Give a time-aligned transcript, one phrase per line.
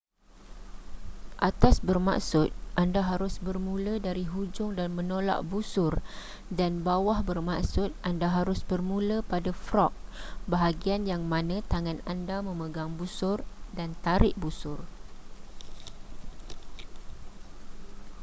[1.49, 2.49] atas bermaksud
[2.83, 5.93] anda harus bermula dari hujung dan menolak busur
[6.59, 9.93] dan bawah bermaksud anda harus bermula pada frog
[10.53, 13.37] bahagian yang mana tangan anda memegang busur
[13.77, 14.79] dan tarik busur